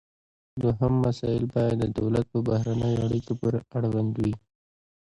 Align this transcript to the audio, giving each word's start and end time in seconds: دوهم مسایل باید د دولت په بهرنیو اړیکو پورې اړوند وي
دوهم 0.61 0.93
مسایل 1.05 1.43
باید 1.53 1.75
د 1.79 1.85
دولت 1.99 2.25
په 2.33 2.39
بهرنیو 2.47 3.03
اړیکو 3.05 3.31
پورې 3.39 3.59
اړوند 3.77 4.11
وي 4.21 4.33